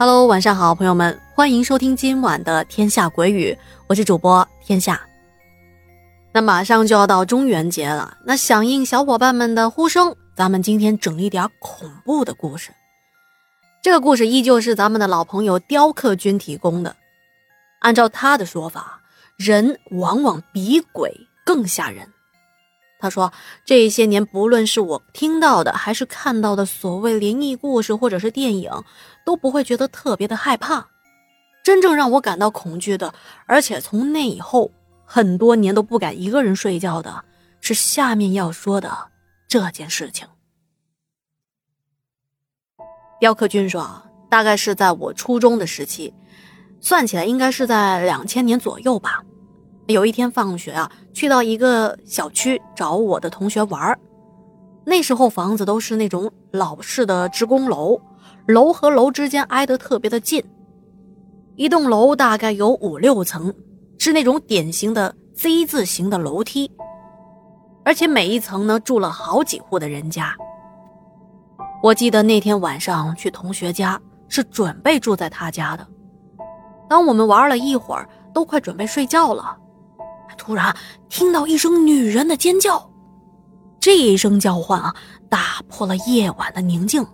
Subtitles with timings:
[0.00, 3.52] Hello，晚上好，朋友们，欢迎收听今晚的《天下鬼语》，
[3.88, 5.00] 我是主播天下。
[6.30, 12.70] 那马上就要到中元节了，那响应小伙伴们的呼声，咱们今天整一点恐怖的故事。
[13.82, 16.94] 这个故事依旧是咱们的老朋友雕刻君提供的。
[17.80, 19.00] 按照他的说法，
[19.36, 21.12] 人往往比鬼
[21.44, 22.08] 更吓人。
[23.00, 23.32] 他说，
[23.64, 28.70] 这些年不论是我听到的，还是看到的所谓灵异故事或者是电影，
[29.24, 30.88] 都不会觉得特别的害怕。
[31.62, 33.14] 真正让我感到恐惧的，
[33.46, 34.70] 而且从那以后
[35.04, 37.24] 很多年都不敢一个人睡觉的，
[37.60, 38.90] 是下面要说的
[39.46, 40.26] 这件事情。
[43.20, 46.14] 雕刻君说，大概是在我初中的时期，
[46.80, 49.22] 算起来应该是在两千年左右吧。
[49.88, 53.98] 有一天放学啊，去到一个小区找我的同学玩
[54.84, 57.98] 那时候房子都是那种老式的职工楼，
[58.46, 60.44] 楼和楼之间挨得特别的近。
[61.56, 63.52] 一栋楼大概有五六层，
[63.98, 66.70] 是那种典型的 Z 字形的楼梯，
[67.82, 70.36] 而且每一层呢住了好几户的人家。
[71.82, 75.86] 我记得那天晚上去同学家，是准备住在他家的。
[76.88, 79.56] 当我们玩了一会儿，都快准备睡觉了。
[80.36, 80.74] 突然
[81.08, 82.90] 听到一声女人的尖叫，
[83.80, 84.94] 这一声叫唤啊，
[85.28, 87.06] 打破了夜晚的宁静。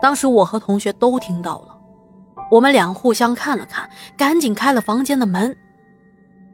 [0.00, 1.78] 当时我和同学都听到了，
[2.50, 5.56] 我们俩互相看了看，赶紧开了房间的门，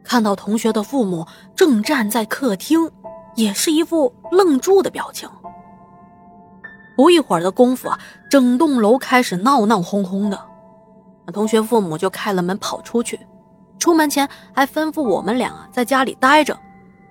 [0.03, 2.89] 看到同学的父母正站在客厅，
[3.35, 5.29] 也是一副愣住的表情。
[6.95, 10.39] 不一会儿的功夫啊，整栋楼开始闹闹哄哄的，
[11.33, 13.19] 同学父母就开了门跑出去。
[13.79, 16.57] 出门前还吩咐我们俩在家里待着，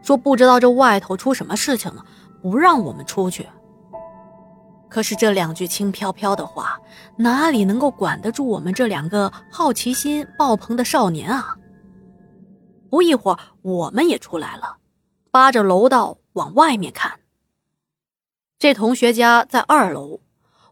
[0.03, 2.05] 说不知道这外头出什么事情了，
[2.41, 3.47] 不让我们出去。
[4.89, 6.79] 可是这两句轻飘飘的话，
[7.17, 11.57] 哪里能够管得住我们这两个好奇心爆棚的少年啊？
[12.91, 14.77] 不一会儿，我们也出来了，
[15.31, 17.21] 扒着楼道往外面看。
[18.59, 20.21] 这同学家在二楼，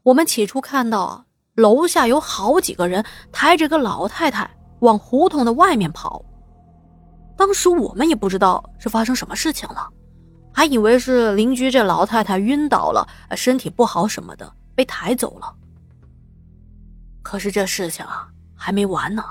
[0.03, 1.25] 我们起初看到
[1.55, 4.51] 楼下有好几个人抬着个老太太。
[4.81, 6.25] 往胡同的外面跑，
[7.37, 9.89] 当时我们也不知道是发生什么事情了，
[10.53, 15.55] 还以为是邻居这老太太晕倒了，身体不好什么的被抬走了。
[17.23, 19.25] 可是这事情啊还没完呢，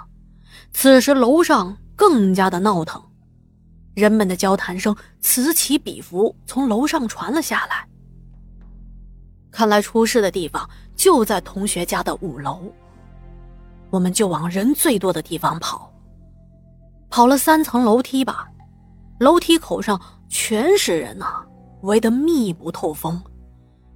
[0.72, 3.04] 此时楼上更加的闹腾，
[3.96, 7.88] 人们的交谈声此起彼伏，从楼上传了下来。
[9.52, 12.72] 看来出事的地方就在同学家的五楼。
[13.90, 15.92] 我们就往人最多的地方跑，
[17.10, 18.48] 跑了三层楼梯吧，
[19.20, 21.44] 楼梯口上全是人呐，
[21.82, 23.22] 围得密不透风，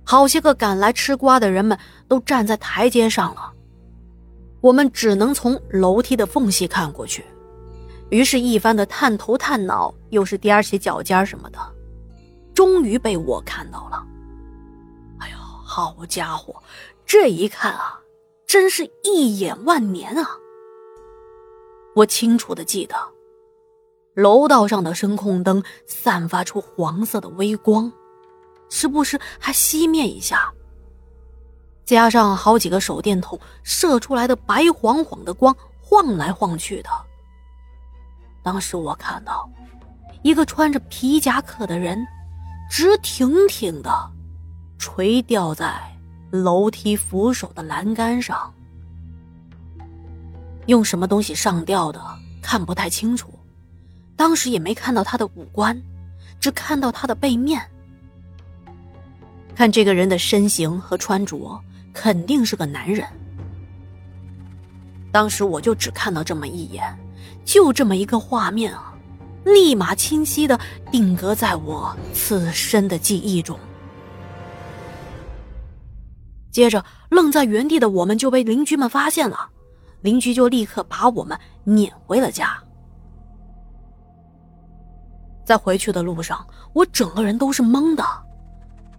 [0.03, 1.77] 好些个赶来吃瓜的人们
[2.07, 3.51] 都站在台阶上了，
[4.61, 7.23] 我们只能从楼梯的缝隙看过去，
[8.09, 11.59] 于是，一番的探头探脑，又是踮起脚尖什么的，
[12.53, 14.03] 终于被我看到了。
[15.19, 16.61] 哎呦，好家伙，
[17.05, 17.99] 这一看啊！
[18.53, 20.37] 真是一眼万年啊！
[21.95, 22.95] 我清楚的记得，
[24.13, 27.91] 楼道上的声控灯散发出黄色的微光，
[28.69, 30.53] 时不时还熄灭一下。
[31.83, 36.89] 加上好几个手电筒射出来的白晃晃的光，晃来晃去的。
[38.43, 39.49] 当时我看到
[40.21, 42.05] 一个穿着皮夹克的人，
[42.69, 43.91] 直挺挺的
[44.77, 45.91] 垂吊在。
[46.33, 48.51] 楼梯扶手的栏杆上，
[50.65, 52.01] 用什么东西上吊的
[52.41, 53.31] 看不太清楚，
[54.15, 55.79] 当时也没看到他的五官，
[56.39, 57.61] 只看到他的背面。
[59.53, 61.61] 看这个人的身形和穿着，
[61.93, 63.07] 肯定是个男人。
[65.11, 66.83] 当时我就只看到这么一眼，
[67.45, 68.91] 就这么一个画面啊，
[69.45, 70.59] 立马清晰的
[70.91, 73.59] 定格在我此生的记忆中。
[76.53, 79.49] 接着，愣在原地的我们就被邻居们发现了，
[80.01, 82.55] 邻居就立刻把我们撵回了家。
[85.43, 88.05] 在回去的路上，我整个人都是懵的，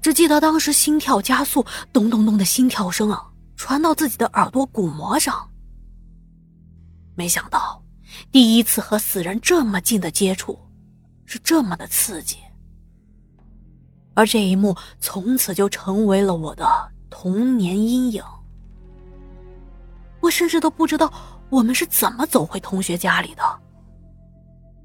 [0.03, 5.49] 只记得当时心跳加速，咚咚咚的心跳声啊，传到自己的耳朵鼓膜上。
[7.15, 7.81] 没想到，
[8.33, 10.59] 第一次和死人这么近的接触，
[11.25, 12.39] 是这么的刺激，
[14.15, 16.94] 而这一幕从此就成为了我的。
[17.17, 18.21] 童年阴影，
[20.21, 21.11] 我甚至都不知道
[21.49, 23.43] 我们是怎么走回同学家里的。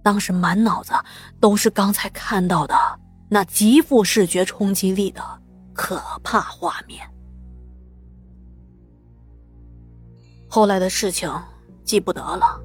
[0.04, 0.94] 当时满脑子
[1.40, 2.76] 都是刚才看到的
[3.30, 5.24] 那极富视觉冲击力的
[5.74, 7.02] 可怕画面。
[10.48, 11.30] 后来的事情
[11.84, 12.62] 记不得了，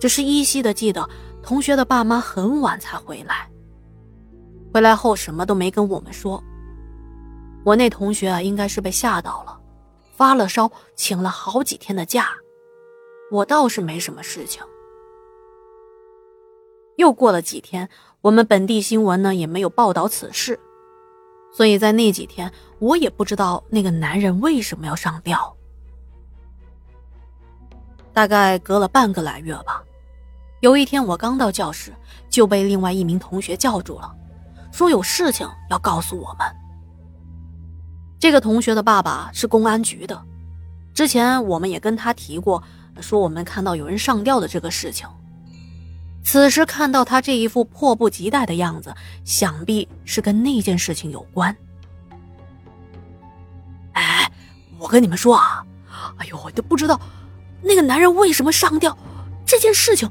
[0.00, 1.06] 只是依稀的记得
[1.42, 3.46] 同学的爸妈很晚才回来，
[4.72, 6.42] 回来后什么都没跟我们说。
[7.64, 9.60] 我那同学啊，应该是被吓到了，
[10.12, 12.30] 发了烧，请了好几天的假。
[13.30, 14.62] 我倒是没什么事情。
[16.96, 17.88] 又过了几天，
[18.22, 20.58] 我们本地新闻呢也没有报道此事，
[21.52, 25.56] 所以在那几天，我也不知道那个男人为什么要上吊。
[28.12, 29.82] 大概隔了半个来月吧，
[30.60, 31.94] 有一天我刚到教室，
[32.28, 34.14] 就被另外一名同学叫住了，
[34.72, 36.59] 说有事情要告诉我们。
[38.20, 40.22] 这个同学的爸爸是公安局的，
[40.92, 42.62] 之前我们也跟他提过，
[43.00, 45.08] 说我们看到有人上吊的这个事情。
[46.22, 48.94] 此时看到他这一副迫不及待的样子，
[49.24, 51.56] 想必是跟那件事情有关。
[53.94, 54.30] 哎，
[54.78, 55.64] 我跟你们说啊，
[56.18, 57.00] 哎呦，我都不知道。
[57.62, 58.96] 那个男人为什么上吊？
[59.46, 60.06] 这件事情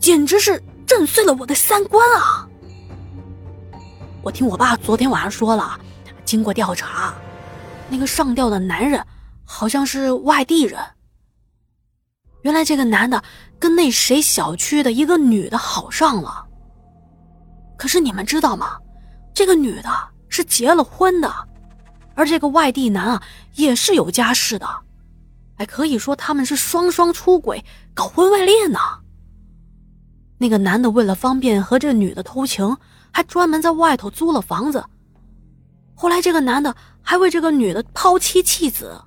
[0.00, 2.48] 简直是震碎了我的三观啊！
[4.20, 5.78] 我听我爸昨天晚上说了，
[6.24, 7.14] 经过调查，
[7.88, 9.04] 那个上吊的男人
[9.44, 10.80] 好像是外地人。
[12.42, 13.22] 原来这个男的
[13.58, 16.46] 跟那谁小区的一个女的好上了。
[17.76, 18.78] 可是你们知道吗？
[19.34, 19.90] 这个女的
[20.28, 21.32] 是结了婚的，
[22.14, 23.22] 而这个外地男啊
[23.54, 24.68] 也是有家室的。
[25.56, 27.64] 还可以说他们是双双出轨，
[27.94, 28.78] 搞婚外恋呢。
[30.38, 32.76] 那个男的为了方便和这女的偷情，
[33.12, 34.84] 还专门在外头租了房子。
[35.94, 39.00] 后来这个男的还为这个女的抛妻弃子，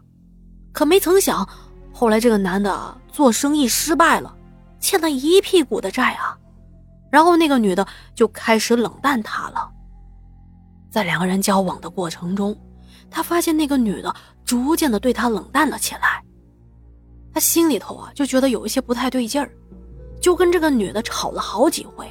[0.71, 1.47] 可没曾想，
[1.91, 4.35] 后来这个男的做生意失败了，
[4.79, 6.37] 欠了一屁股的债啊。
[7.11, 9.69] 然后那个女的就开始冷淡他了。
[10.89, 12.57] 在两个人交往的过程中，
[13.09, 16.23] 他发现那个女的逐渐的对他冷淡了起来。
[17.33, 19.51] 他心里头啊就觉得有一些不太对劲儿，
[20.21, 22.07] 就跟这个女的吵了好几回。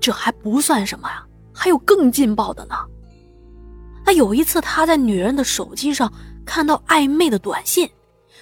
[0.00, 2.74] 这还不算什么呀，还有更劲爆的呢。
[4.12, 6.12] 有一次他在女人的手机上
[6.44, 7.90] 看到暧昧的短信，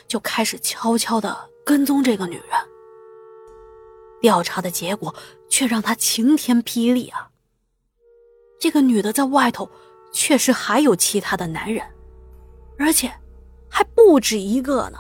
[0.07, 2.45] 就开始悄悄的跟踪这个女人。
[4.21, 5.15] 调查的结果
[5.49, 7.31] 却让他晴天霹雳啊！
[8.61, 9.71] 这个女的在外头
[10.13, 11.87] 确实还有其他的男人，
[12.79, 13.13] 而且
[13.71, 14.99] 还不止一个呢。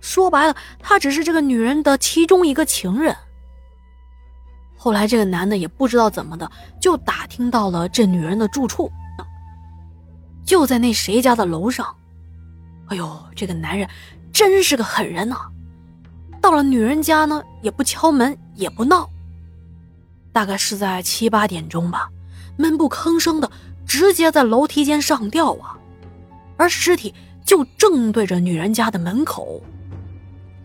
[0.00, 3.16] 说白了，他只是这个女人的其中一个情人。
[4.76, 6.50] 后来，这个男的也不知道怎么的，
[6.80, 8.90] 就打听到了这女人的住处，
[10.44, 11.94] 就在那谁家的楼上。
[12.88, 13.88] 哎呦，这个男人
[14.32, 15.36] 真是个狠人呐！
[16.40, 19.08] 到了女人家呢，也不敲门，也不闹。
[20.32, 22.08] 大概是在七八点钟吧，
[22.56, 23.50] 闷不吭声的，
[23.86, 25.76] 直接在楼梯间上吊啊！
[26.56, 27.14] 而尸体
[27.44, 29.62] 就正对着女人家的门口。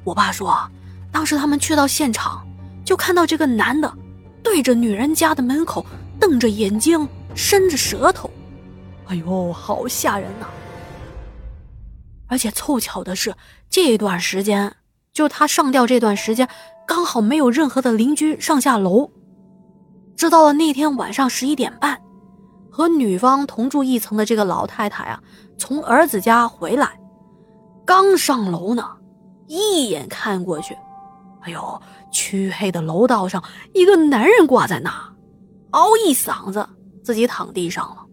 [0.03, 0.69] 我爸说，
[1.11, 2.45] 当时他们去到现场，
[2.83, 3.91] 就看到这个男的
[4.43, 5.85] 对着女人家的门口
[6.19, 8.29] 瞪着眼睛，伸着舌头，
[9.07, 10.47] 哎呦，好吓人呐！
[12.27, 13.35] 而且凑巧的是，
[13.69, 14.75] 这段时间
[15.13, 16.49] 就他上吊这段时间，
[16.87, 19.11] 刚好没有任何的邻居上下楼。
[20.15, 22.01] 直到了那天晚上十一点半，
[22.71, 25.21] 和女方同住一层的这个老太太啊，
[25.57, 26.99] 从儿子家回来，
[27.85, 28.97] 刚上楼呢。
[29.47, 30.75] 一眼看过去，
[31.41, 31.81] 哎呦，
[32.11, 33.43] 黢黑的楼道上，
[33.75, 34.91] 一个男人挂在那，
[35.69, 36.67] 嗷一嗓子，
[37.03, 38.04] 自己躺地上了。